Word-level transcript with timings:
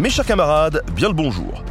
Mes 0.00 0.08
chers 0.08 0.24
camarades, 0.24 0.82
bien 0.96 1.08
le 1.08 1.14
bonjour. 1.14 1.62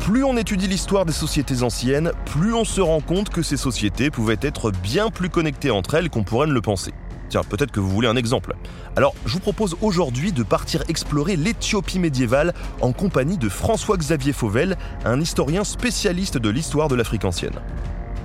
Plus 0.00 0.24
on 0.24 0.36
étudie 0.36 0.66
l'histoire 0.66 1.04
des 1.04 1.12
sociétés 1.12 1.62
anciennes, 1.62 2.10
plus 2.24 2.52
on 2.52 2.64
se 2.64 2.80
rend 2.80 3.00
compte 3.00 3.28
que 3.28 3.42
ces 3.42 3.56
sociétés 3.56 4.10
pouvaient 4.10 4.40
être 4.42 4.72
bien 4.72 5.08
plus 5.08 5.30
connectées 5.30 5.70
entre 5.70 5.94
elles 5.94 6.10
qu'on 6.10 6.24
pourrait 6.24 6.48
ne 6.48 6.52
le 6.52 6.60
penser. 6.60 6.92
Tiens, 7.28 7.42
peut-être 7.48 7.70
que 7.70 7.78
vous 7.78 7.88
voulez 7.88 8.08
un 8.08 8.16
exemple. 8.16 8.56
Alors, 8.96 9.14
je 9.24 9.34
vous 9.34 9.38
propose 9.38 9.76
aujourd'hui 9.82 10.32
de 10.32 10.42
partir 10.42 10.82
explorer 10.88 11.36
l'Éthiopie 11.36 12.00
médiévale 12.00 12.54
en 12.80 12.90
compagnie 12.90 13.38
de 13.38 13.48
François-Xavier 13.48 14.32
Fauvel, 14.32 14.76
un 15.04 15.20
historien 15.20 15.62
spécialiste 15.62 16.38
de 16.38 16.50
l'histoire 16.50 16.88
de 16.88 16.96
l'Afrique 16.96 17.24
ancienne. 17.24 17.54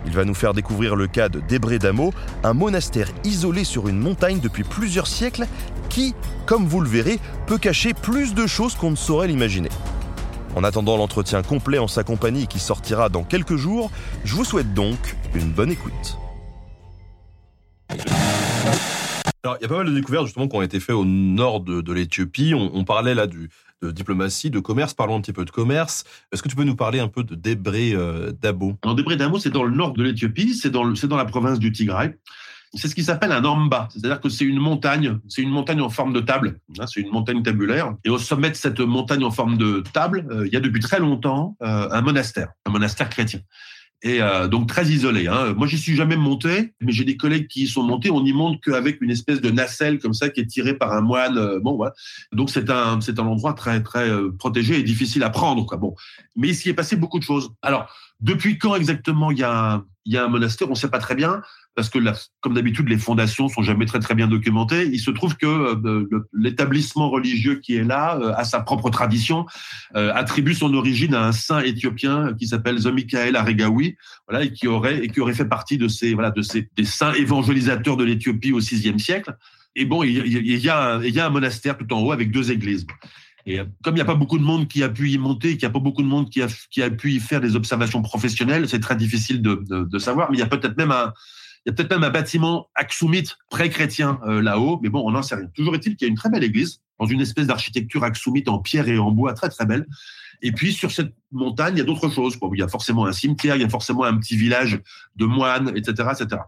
Il 0.06 0.14
va 0.14 0.26
nous 0.26 0.34
faire 0.34 0.54
découvrir 0.54 0.96
le 0.96 1.08
cas 1.08 1.30
de 1.30 1.40
Débré 1.40 1.80
Damo, 1.80 2.14
un 2.44 2.54
monastère 2.54 3.08
isolé 3.24 3.64
sur 3.64 3.88
une 3.88 4.00
montagne 4.00 4.40
depuis 4.40 4.64
plusieurs 4.64 5.08
siècles 5.08 5.46
qui, 5.90 6.16
comme 6.46 6.66
vous 6.66 6.82
le 6.82 6.90
verrez, 6.90 7.20
peut 7.48 7.58
cacher 7.58 7.94
plus 7.94 8.34
de 8.34 8.48
choses 8.48 8.76
qu'on 8.76 8.92
ne 8.92 8.96
saurait 8.96 9.28
l'imaginer. 9.28 9.70
En 10.56 10.64
attendant 10.64 10.98
l'entretien 10.98 11.44
complet 11.44 11.78
en 11.78 11.88
sa 11.88 12.04
compagnie 12.04 12.48
qui 12.48 12.60
sortira 12.60 13.10
dans 13.10 13.24
quelques 13.24 13.56
jours, 13.56 13.90
je 14.26 14.36
vous 14.36 14.44
souhaite 14.44 14.74
donc 14.74 15.16
une 15.34 15.52
bonne 15.52 15.72
écoute. 15.72 16.21
Il 19.44 19.64
y 19.64 19.66
a 19.66 19.68
pas 19.68 19.78
mal 19.78 19.88
de 19.88 19.92
découvertes 19.92 20.26
justement 20.28 20.48
qui 20.48 20.56
ont 20.56 20.62
été 20.62 20.80
faites 20.80 20.96
au 20.96 21.04
nord 21.04 21.62
de, 21.62 21.92
l'Éthiopie. 21.92 22.54
On, 22.54 22.84
parlait 22.84 23.16
là 23.16 23.26
du, 23.26 23.50
de 23.82 23.90
diplomatie, 23.90 24.52
de 24.52 24.60
commerce. 24.60 24.94
Parlons 24.94 25.16
un 25.16 25.22
petit 25.22 25.34
peu 25.34 25.46
de 25.46 25.50
commerce. 25.50 26.04
Est-ce 26.32 26.44
que 26.44 26.48
tu 26.48 26.56
peux 26.56 26.64
nous 26.64 26.76
parler 26.76 27.00
un 27.00 27.08
peu 27.08 27.24
de 27.24 27.34
Débré 27.34 27.94
euh, 27.94 28.32
Dabo? 28.40 28.78
Alors, 28.84 28.96
Débré 28.96 29.16
Dabo, 29.16 29.40
c'est 29.40 29.50
dans 29.50 29.64
le 29.64 29.76
nord 29.76 29.94
de 29.94 30.04
l'Éthiopie, 30.04 30.54
c'est 30.54 30.70
dans, 30.70 30.84
la 30.84 31.26
province 31.26 31.58
du 31.58 31.72
Tigray. 31.72 32.16
C'est 32.76 32.88
ce 32.88 32.94
qui 32.94 33.04
s'appelle 33.04 33.32
un 33.32 33.44
amba, 33.44 33.90
c'est-à-dire 33.92 34.22
que 34.22 34.30
c'est 34.30 34.46
une 34.46 34.60
montagne, 34.60 35.18
c'est 35.28 35.42
une 35.42 35.50
montagne 35.50 35.82
en 35.82 35.90
forme 35.90 36.14
de 36.14 36.22
table, 36.22 36.60
hein, 36.80 36.86
c'est 36.88 37.02
une 37.02 37.12
montagne 37.12 37.44
tabulaire. 37.44 37.96
Et 38.06 38.10
au 38.10 38.18
sommet 38.18 38.50
de 38.50 38.56
cette 38.56 38.80
montagne 38.80 39.26
en 39.26 39.32
forme 39.32 39.58
de 39.58 39.84
table, 39.92 40.26
euh, 40.32 40.48
il 40.48 40.54
y 40.54 40.56
a 40.56 40.62
depuis 40.62 40.80
très 40.80 41.00
longtemps 41.00 41.58
euh, 41.64 41.90
un 41.92 42.02
monastère, 42.02 42.50
un 42.66 42.72
monastère 42.72 43.10
chrétien 43.10 43.42
et 44.04 44.22
euh, 44.22 44.48
donc 44.48 44.68
très 44.68 44.88
isolé. 44.88 45.28
Hein. 45.28 45.54
Moi, 45.56 45.68
j'y 45.68 45.78
suis 45.78 45.96
jamais 45.96 46.16
monté, 46.16 46.74
mais 46.82 46.92
j'ai 46.92 47.04
des 47.04 47.18
collègues 47.18 47.48
qui 47.48 47.64
y 47.64 47.68
sont 47.68 47.84
montés. 47.84 48.10
On 48.10 48.22
n'y 48.22 48.34
monte 48.34 48.62
qu'avec 48.64 49.00
une 49.02 49.12
espèce 49.12 49.42
de 49.42 49.52
nacelle 49.52 50.00
comme 50.00 50.14
ça 50.14 50.30
qui 50.30 50.40
est 50.40 50.46
tirée 50.46 50.74
par 50.74 50.92
un 50.94 51.02
moine. 51.02 51.38
Euh, 51.38 51.60
bon, 51.60 51.76
voilà. 51.76 51.94
Donc 52.32 52.50
c'est 52.50 52.70
un 52.70 53.00
c'est 53.02 53.20
un 53.20 53.26
endroit 53.28 53.54
très 53.54 53.84
très 53.84 54.10
euh, 54.10 54.32
protégé 54.38 54.80
et 54.80 54.84
difficile 54.84 55.24
à 55.24 55.30
prendre. 55.30 55.66
Quoi. 55.66 55.78
Bon, 55.78 55.96
mais 56.36 56.50
il 56.50 56.56
s'y 56.56 56.70
est 56.70 56.74
passé 56.74 56.96
beaucoup 56.96 57.20
de 57.20 57.24
choses. 57.24 57.52
Alors, 57.62 57.94
depuis 58.20 58.58
quand 58.58 58.76
exactement 58.76 59.32
il 59.32 59.38
y 59.38 59.44
a 59.44 59.84
il 60.06 60.14
y 60.14 60.18
a 60.18 60.26
un 60.26 60.30
monastère? 60.30 60.68
On 60.68 60.72
ne 60.72 60.76
sait 60.76 60.90
pas 60.90 61.00
très 61.00 61.16
bien 61.16 61.42
parce 61.76 61.90
que 61.90 62.00
comme 62.42 62.54
d'habitude, 62.54 62.90
les 62.90 62.98
fondations 62.98 63.48
sont 63.48 63.62
jamais 63.62 63.86
très 63.86 64.00
très 64.00 64.14
bien 64.14 64.28
documentées. 64.28 64.90
Il 64.92 65.00
se 65.00 65.12
trouve 65.12 65.38
que 65.38 65.46
euh, 65.46 66.28
l'établissement 66.34 67.10
religieux 67.10 67.56
qui 67.56 67.76
est 67.76 67.84
là 67.84 68.20
euh, 68.22 68.34
a 68.36 68.44
sa 68.44 68.60
propre 68.60 68.90
tradition, 68.90 69.46
euh, 69.96 70.12
attribue 70.14 70.54
son 70.54 70.74
origine 70.74 71.14
à 71.14 71.26
un 71.26 71.32
saint 71.32 71.62
éthiopien 71.62 72.34
qui 72.38 72.48
s'appelle 72.48 72.78
Zomikael 72.78 73.36
Aregawi, 73.36 73.96
voilà, 74.28 74.46
et 74.46 74.52
qui 74.52 74.68
aurait 74.68 75.06
et 75.06 75.08
qui 75.08 75.22
aurait 75.22 75.34
fait 75.34 75.46
partie 75.46 75.78
de 75.78 75.88
ces 75.88 76.14
voilà 76.14 76.32
de 76.32 76.42
ces 76.42 76.70
des 76.76 76.86
saints 76.86 77.14
évangélisateurs 77.14 77.96
de 77.96 78.04
l'Éthiopie 78.04 78.52
au 78.52 78.60
VIe 78.60 79.00
siècle. 79.00 79.36
Et 79.76 79.86
bon, 79.86 80.04
il, 80.04 80.12
y 80.12 80.70
a 80.70 81.00
il 81.02 81.16
y 81.16 81.20
a 81.20 81.26
un 81.26 81.30
monastère 81.30 81.78
tout 81.78 81.92
en 81.94 82.02
haut 82.02 82.12
avec 82.12 82.32
deux 82.32 82.52
églises. 82.52 82.86
Et 83.46 83.60
comme 83.84 83.94
il 83.94 83.96
n'y 83.96 84.02
a 84.02 84.06
pas 84.06 84.16
beaucoup 84.16 84.38
de 84.38 84.44
monde 84.44 84.68
qui 84.68 84.84
a 84.84 84.90
pu 84.90 85.10
y 85.10 85.18
monter, 85.18 85.52
qu'il 85.52 85.66
n'y 85.66 85.72
a 85.72 85.74
pas 85.74 85.80
beaucoup 85.80 86.04
de 86.04 86.08
monde 86.08 86.30
qui 86.30 86.42
a, 86.42 86.48
qui 86.70 86.84
a 86.84 86.92
pu 86.92 87.14
y 87.14 87.20
faire 87.20 87.42
des 87.42 87.56
observations 87.56 88.02
professionnelles, 88.02 88.70
c'est 88.70 88.80
très 88.80 88.96
difficile 88.96 89.42
de, 89.42 89.64
de, 89.68 90.00
savoir. 90.00 90.30
Mais 90.30 90.38
il 90.38 90.40
y 90.42 90.44
a 90.44 90.48
peut-être 90.48 90.78
même 90.78 90.92
un, 90.92 91.12
il 91.66 91.70
y 91.70 91.72
a 91.72 91.76
peut-être 91.76 91.92
même 91.92 92.04
un 92.04 92.10
bâtiment 92.10 92.70
aksumite 92.76 93.38
pré-chrétien 93.50 94.20
euh, 94.26 94.42
là-haut, 94.42 94.80
mais 94.82 94.90
bon, 94.90 95.04
on 95.06 95.12
n'en 95.12 95.22
sait 95.22 95.36
rien. 95.36 95.48
Toujours 95.56 95.76
est-il 95.76 95.96
qu'il 95.96 96.08
y 96.08 96.10
a 96.10 96.12
une 96.12 96.18
très 96.18 96.30
belle 96.30 96.44
église, 96.44 96.82
dans 97.00 97.06
une 97.06 97.22
espèce 97.22 97.48
d'architecture 97.48 98.04
aksumite 98.04 98.50
en 98.50 98.60
pierre 98.60 98.88
et 98.88 98.98
en 98.98 99.12
bois, 99.12 99.34
très 99.34 99.50
très 99.50 99.66
belle. 99.66 99.86
Et 100.42 100.52
puis 100.52 100.74
sur 100.74 100.92
cette 100.92 101.14
montagne, 101.32 101.76
il 101.76 101.80
y 101.80 101.82
a 101.82 101.86
d'autres 101.86 102.10
choses. 102.10 102.38
Il 102.54 102.60
y 102.60 102.64
a 102.64 102.68
forcément 102.68 103.06
un 103.06 103.12
cimetière, 103.12 103.56
il 103.56 103.62
y 103.62 103.66
a 103.66 103.70
forcément 103.70 104.04
un 104.04 104.18
petit 104.18 104.36
village 104.36 104.80
de 105.16 105.26
moines, 105.26 105.72
etc., 105.76 106.10
etc. 106.14 106.42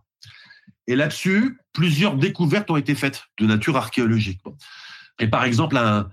Et 0.88 0.96
là-dessus, 0.96 1.60
plusieurs 1.74 2.16
découvertes 2.16 2.70
ont 2.72 2.78
été 2.78 2.96
faites 2.96 3.24
de 3.40 3.46
nature 3.46 3.78
archéologique. 3.78 4.42
Et 5.20 5.28
par 5.28 5.44
exemple, 5.44 5.78
un, 5.78 6.10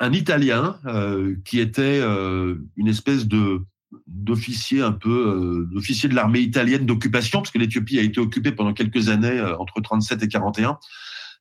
un 0.00 0.12
Italien 0.12 0.78
euh, 0.86 1.36
qui 1.44 1.60
était 1.60 2.00
euh, 2.02 2.56
une 2.76 2.88
espèce 2.88 3.26
de 3.26 3.62
d'officier 4.06 4.82
un 4.82 4.92
peu 4.92 5.10
euh, 5.10 5.68
d'officier 5.72 6.08
de 6.08 6.14
l'armée 6.14 6.40
italienne 6.40 6.86
d'occupation 6.86 7.40
parce 7.40 7.50
que 7.50 7.58
l'Éthiopie 7.58 7.98
a 7.98 8.02
été 8.02 8.20
occupée 8.20 8.52
pendant 8.52 8.72
quelques 8.72 9.08
années 9.08 9.38
euh, 9.38 9.56
entre 9.58 9.80
37 9.80 10.22
et 10.22 10.28
41 10.28 10.78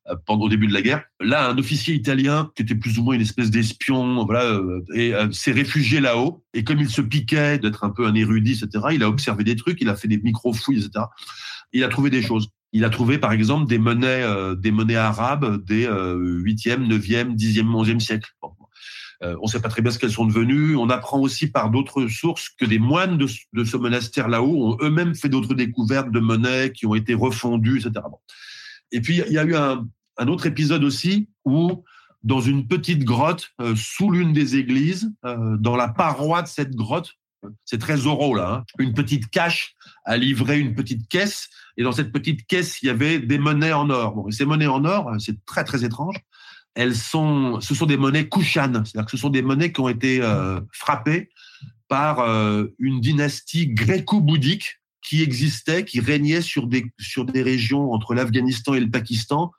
euh, 0.10 0.16
pendant 0.26 0.46
au 0.46 0.50
début 0.50 0.68
de 0.68 0.74
la 0.74 0.82
guerre. 0.82 1.04
Là, 1.20 1.50
un 1.50 1.58
officier 1.58 1.94
italien 1.94 2.52
qui 2.56 2.64
était 2.64 2.76
plus 2.76 2.98
ou 2.98 3.04
moins 3.04 3.16
une 3.16 3.22
espèce 3.22 3.52
d'espion, 3.52 4.26
voilà, 4.26 4.60
et 4.94 5.14
s'est 5.32 5.52
réfugié 5.52 6.00
là-haut. 6.00 6.44
Et 6.54 6.64
comme 6.64 6.80
il 6.80 6.90
se 6.90 7.02
piquait 7.02 7.60
d'être 7.60 7.84
un 7.84 7.90
peu 7.90 8.06
un 8.08 8.16
érudit, 8.16 8.54
etc., 8.54 8.86
il 8.94 9.04
a 9.04 9.10
observé 9.10 9.44
des 9.44 9.56
trucs, 9.56 9.80
il 9.82 9.90
a 9.90 9.96
fait 9.96 10.08
des 10.08 10.18
micro-fouilles, 10.18 10.80
etc. 10.80 11.06
Il 11.74 11.84
a 11.84 11.88
trouvé 11.88 12.10
des 12.10 12.22
choses. 12.22 12.50
Il 12.74 12.86
a 12.86 12.90
trouvé, 12.90 13.18
par 13.18 13.32
exemple, 13.32 13.68
des 13.68 13.78
monnaies, 13.78 14.26
des 14.58 14.72
monnaies 14.72 14.96
arabes 14.96 15.64
des 15.66 15.86
8e, 15.86 16.88
9e, 16.88 17.36
10e, 17.36 17.66
11e 17.66 18.00
siècle. 18.00 18.32
Euh, 19.24 19.36
on 19.42 19.46
ne 19.46 19.52
sait 19.52 19.62
pas 19.62 19.70
très 19.70 19.82
bien 19.82 19.92
ce 19.92 20.00
qu'elles 20.00 20.12
sont 20.12 20.26
devenues. 20.26 20.76
On 20.76 20.90
apprend 20.90 21.20
aussi 21.20 21.48
par 21.48 21.70
d'autres 21.70 22.08
sources 22.08 22.50
que 22.50 22.66
des 22.66 22.80
moines 22.80 23.18
de, 23.18 23.28
ce 23.28 23.78
monastère 23.78 24.28
là-haut 24.28 24.72
ont 24.72 24.78
eux-mêmes 24.82 25.16
fait 25.16 25.30
d'autres 25.30 25.54
découvertes 25.54 26.12
de 26.12 26.20
monnaies 26.20 26.72
qui 26.72 26.86
ont 26.86 26.96
été 26.96 27.14
refondues, 27.14 27.80
etc. 27.80 28.06
Et 28.92 29.02
puis, 29.02 29.22
il 29.26 29.34
y 29.34 29.38
a 29.38 29.44
eu 29.44 29.56
un, 29.56 29.88
autre 30.28 30.46
épisode 30.48 30.84
aussi 30.84 31.30
où, 31.46 31.84
dans 32.24 32.42
une 32.42 32.68
petite 32.68 33.04
grotte, 33.04 33.50
euh, 33.62 33.76
sous 33.76 34.12
l'une 34.12 34.34
des 34.34 34.56
églises, 34.56 35.12
euh, 35.26 35.58
dans 35.58 35.76
la 35.76 35.88
paroi 35.88 36.42
de 36.42 36.48
cette 36.48 36.76
grotte, 36.76 37.14
c'est 37.66 37.80
très 37.80 38.06
oraux 38.06 38.36
là, 38.36 38.54
hein, 38.54 38.64
une 38.78 38.94
petite 38.94 39.32
cache 39.32 39.74
a 40.06 40.16
livré 40.16 40.60
une 40.60 40.76
petite 40.76 41.08
caisse, 41.08 41.50
et 41.76 41.82
dans 41.82 41.92
cette 41.92 42.12
petite 42.12 42.46
caisse, 42.46 42.84
il 42.84 42.88
y 42.88 42.90
avait 42.90 43.20
des 43.20 43.40
monnaies 43.40 43.74
en 43.74 43.90
or. 43.90 44.14
Bon, 44.14 44.28
et 44.28 44.32
ces 44.32 44.46
monnaies 44.46 44.68
en 44.68 44.86
or, 44.86 45.12
c'est 45.20 45.44
très 45.46 45.64
très 45.64 45.84
étrange 45.84 46.18
elles 46.76 46.96
sont, 46.96 47.60
ce 47.62 47.76
sont 47.76 47.86
des 47.86 47.98
monnaies 47.98 48.30
kushan, 48.30 48.72
c'est-à-dire 48.74 49.06
que 49.06 49.12
ce 49.12 49.18
sont 49.18 49.30
des 49.30 49.42
monnaies 49.42 49.72
qui 49.72 49.82
ont 49.82 49.90
été 49.90 50.22
euh, 50.22 50.60
frappées 50.72 51.30
par 51.88 52.20
euh, 52.20 52.68
une 52.80 53.02
dynastie 53.02 53.68
gréco-bouddhique 53.68 54.80
qui 55.02 55.22
existait, 55.22 55.84
qui 55.84 56.00
régnait 56.00 56.42
sur 56.42 56.68
des, 56.68 56.86
sur 57.00 57.26
des 57.26 57.42
régions 57.42 57.92
entre 57.92 58.14
l'Afghanistan 58.14 58.74
et 58.74 58.80
le 58.80 58.90
Pakistan 58.90 59.52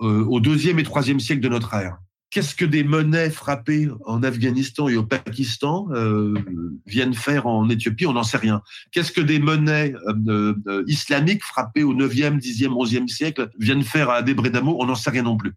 euh, 0.00 0.24
au 0.24 0.40
deuxième 0.40 0.78
et 0.78 0.82
troisième 0.82 1.20
siècle 1.20 1.40
de 1.40 1.48
notre 1.48 1.72
ère. 1.74 1.98
Qu'est-ce 2.30 2.54
que 2.54 2.64
des 2.64 2.84
monnaies 2.84 3.30
frappées 3.30 3.88
en 4.04 4.22
Afghanistan 4.22 4.88
et 4.88 4.96
au 4.96 5.02
Pakistan 5.02 5.88
viennent 6.86 7.14
faire 7.14 7.48
en 7.48 7.68
Éthiopie? 7.68 8.06
On 8.06 8.12
n'en 8.12 8.22
sait 8.22 8.36
rien. 8.36 8.62
Qu'est-ce 8.92 9.10
que 9.10 9.20
des 9.20 9.40
monnaies 9.40 9.94
islamiques 10.86 11.42
frappées 11.42 11.82
au 11.82 11.92
9e, 11.92 12.38
10e, 12.38 12.68
11e 12.68 13.08
siècle 13.08 13.50
viennent 13.58 13.82
faire 13.82 14.10
à 14.10 14.22
Debredamo 14.22 14.76
On 14.78 14.86
n'en 14.86 14.94
sait 14.94 15.10
rien 15.10 15.24
non 15.24 15.36
plus. 15.36 15.54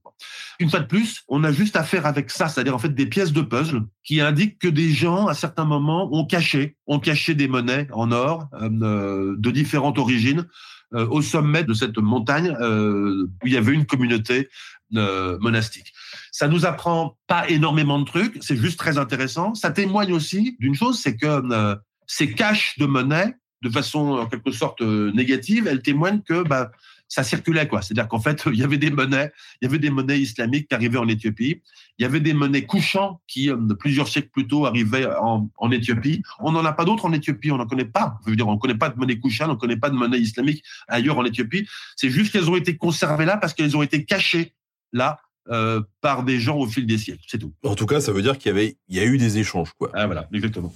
Une 0.60 0.70
fois 0.70 0.80
de 0.80 0.86
plus, 0.86 1.24
on 1.28 1.44
a 1.44 1.52
juste 1.52 1.76
affaire 1.76 2.06
avec 2.06 2.30
ça, 2.30 2.48
c'est-à-dire 2.48 2.76
en 2.76 2.80
fait 2.80 2.94
des 2.94 3.06
pièces 3.06 3.34
de 3.34 3.42
puzzle 3.42 3.84
qui 4.04 4.22
indiquent 4.22 4.60
que 4.60 4.68
des 4.68 4.92
gens, 4.92 5.28
à 5.28 5.34
certains 5.34 5.66
moments, 5.66 6.10
ont 6.14 6.26
caché, 6.26 6.78
ont 6.88 7.00
caché 7.00 7.36
des 7.36 7.48
monnaies 7.48 7.88
en 7.92 8.12
or 8.12 8.48
de 8.62 9.52
différentes 9.52 9.98
origines 9.98 10.48
au 10.92 11.22
sommet 11.22 11.64
de 11.64 11.74
cette 11.74 11.98
montagne 11.98 12.56
où 12.60 13.48
il 13.48 13.54
y 13.54 13.58
avait 13.58 13.74
une 13.74 13.86
communauté 13.86 14.50
monastique. 14.92 15.94
Ça 16.32 16.48
nous 16.48 16.66
apprend 16.66 17.18
pas 17.28 17.48
énormément 17.50 18.00
de 18.00 18.06
trucs, 18.06 18.38
c'est 18.42 18.58
juste 18.58 18.80
très 18.80 18.98
intéressant. 18.98 19.54
Ça 19.54 19.72
témoigne 19.72 20.14
aussi 20.14 20.56
d'une 20.60 20.76
chose, 20.76 21.00
c'est 21.00 21.16
que 21.16 21.28
euh, 21.28 21.76
ces 22.08 22.34
caches 22.34 22.78
de 22.80 22.86
monnaie, 22.86 23.36
de 23.62 23.70
façon 23.70 24.18
en 24.18 24.26
quelque 24.26 24.52
sorte 24.52 24.82
euh, 24.82 25.12
négative, 25.14 25.68
elles 25.68 25.82
témoignent 25.82 26.22
que 26.22 26.44
bah, 26.44 26.72
ça 27.08 27.24
circulait 27.24 27.68
quoi. 27.68 27.82
C'est-à-dire 27.82 28.08
qu'en 28.08 28.20
fait, 28.20 28.44
il 28.48 28.58
y 28.58 28.64
avait 28.64 28.78
des 28.78 28.90
monnaies, 28.90 29.32
il 29.62 29.66
y 29.66 29.68
avait 29.68 29.80
des 29.80 29.90
monnaies 29.90 30.20
islamiques 30.20 30.68
qui 30.68 30.76
arrivaient 30.76 30.98
en 30.98 31.08
Éthiopie. 31.08 31.62
Il 32.00 32.04
y 32.04 32.06
avait 32.06 32.20
des 32.20 32.34
monnaies 32.34 32.66
couchants 32.66 33.22
qui, 33.28 33.50
euh, 33.50 33.58
plusieurs 33.80 34.08
siècles 34.08 34.30
plus 34.30 34.48
tôt, 34.48 34.66
arrivaient 34.66 35.08
en, 35.22 35.50
en 35.58 35.72
Éthiopie. 35.72 36.24
On 36.40 36.52
n'en 36.52 36.66
a 36.66 36.74
pas 36.74 36.86
d'autres 36.86 37.06
en 37.06 37.14
Éthiopie. 37.14 37.52
On 37.52 37.58
n'en 37.58 37.68
connaît 37.68 37.86
pas. 37.86 38.20
Je 38.26 38.32
veux 38.32 38.36
dire, 38.36 38.48
on 38.48 38.54
ne 38.54 38.60
connaît 38.60 38.78
pas 38.78 38.90
de 38.90 38.98
monnaie 38.98 39.20
couchant, 39.20 39.46
on 39.48 39.54
ne 39.54 39.58
connaît 39.58 39.78
pas 39.78 39.90
de 39.90 39.96
monnaie 39.96 40.20
islamique 40.20 40.64
ailleurs 40.88 41.18
en 41.18 41.26
Éthiopie. 41.26 41.68
C'est 41.96 42.10
juste 42.10 42.32
qu'elles 42.32 42.50
ont 42.50 42.56
été 42.56 42.78
conservées 42.78 43.26
là 43.26 43.38
parce 43.38 43.54
qu'elles 43.54 43.78
ont 43.78 43.84
été 43.84 44.06
cachées 44.06 44.54
là 44.92 45.20
euh, 45.50 45.82
par 46.00 46.24
des 46.24 46.40
gens 46.40 46.58
au 46.58 46.68
fil 46.68 46.86
des 46.86 46.98
siècles. 46.98 47.24
C'est 47.28 47.38
tout. 47.38 47.54
En 47.64 47.76
tout 47.76 47.86
cas, 47.86 48.00
ça 48.00 48.14
veut 48.14 48.22
dire 48.22 48.38
qu'il 48.38 48.50
y 48.50 48.52
avait, 48.52 48.78
il 48.88 48.96
y 48.96 49.00
a 49.00 49.06
eu 49.06 49.18
des 49.18 49.40
échanges, 49.40 49.74
quoi. 49.78 49.92
Ah 49.94 50.06
voilà, 50.06 50.28
exactement. 50.32 50.74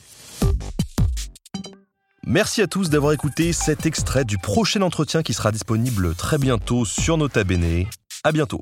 Merci 2.29 2.61
à 2.61 2.67
tous 2.67 2.89
d'avoir 2.89 3.13
écouté 3.13 3.53
cet 3.53 3.85
extrait 3.85 4.25
du 4.25 4.37
prochain 4.37 4.81
entretien 4.81 5.23
qui 5.23 5.33
sera 5.33 5.53
disponible 5.53 6.13
très 6.13 6.37
bientôt 6.37 6.83
sur 6.83 7.17
Nota 7.17 7.45
Bene. 7.45 7.85
À 8.25 8.33
bientôt. 8.33 8.59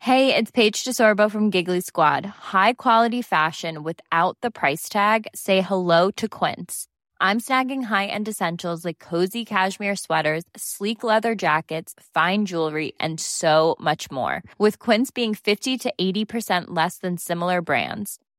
Hey, 0.00 0.34
it's 0.34 0.50
Paige 0.50 0.84
DeSorbo 0.84 1.30
from 1.30 1.50
Giggly 1.50 1.80
Squad. 1.80 2.26
High 2.52 2.74
quality 2.74 3.22
fashion 3.22 3.82
without 3.82 4.36
the 4.42 4.50
price 4.50 4.90
tag. 4.90 5.26
Say 5.34 5.62
hello 5.62 6.10
to 6.16 6.28
Quince. 6.28 6.88
I'm 7.22 7.40
snagging 7.40 7.84
high-end 7.84 8.28
essentials 8.28 8.84
like 8.84 8.98
cozy 8.98 9.46
cashmere 9.46 9.96
sweaters, 9.96 10.44
sleek 10.58 11.02
leather 11.02 11.34
jackets, 11.34 11.94
fine 12.12 12.44
jewelry, 12.44 12.92
and 13.00 13.18
so 13.18 13.76
much 13.80 14.10
more. 14.10 14.42
With 14.58 14.78
Quince 14.78 15.10
being 15.10 15.34
50 15.34 15.78
to 15.78 15.92
80% 15.98 16.66
less 16.68 16.98
than 16.98 17.16
similar 17.16 17.62
brands 17.62 18.18